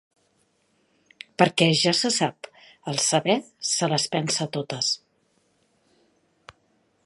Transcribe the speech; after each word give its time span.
Perquè, 1.41 1.67
ja 1.81 1.93
se 1.97 2.11
sap, 2.15 2.49
el 2.93 2.97
saber 3.09 3.37
se 3.73 3.91
les 3.95 4.09
pensa 4.17 4.51
totes. 4.57 4.93